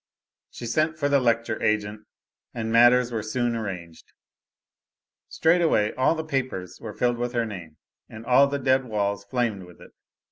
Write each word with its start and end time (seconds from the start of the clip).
She 0.49 0.65
sent 0.65 0.97
for 0.97 1.07
the 1.09 1.19
lecture 1.19 1.61
agent, 1.61 2.07
and 2.55 2.71
matters 2.71 3.11
were 3.11 3.21
soon 3.21 3.55
arranged. 3.55 4.13
Straightway, 5.29 5.93
all 5.93 6.15
the 6.15 6.23
papers 6.23 6.79
were 6.81 6.95
filled 6.97 7.19
with 7.19 7.33
her 7.33 7.45
name, 7.45 7.77
and 8.09 8.25
all 8.25 8.47
the 8.47 8.57
dead 8.57 8.85
walls 8.85 9.23
flamed 9.25 9.61
with 9.61 9.79
it. 9.79 9.91